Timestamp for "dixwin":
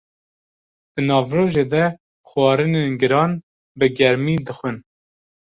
4.47-4.77